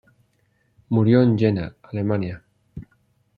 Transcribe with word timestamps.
Murió 0.89 1.21
en 1.21 1.37
Jena, 1.37 1.75
Alemania. 1.83 2.43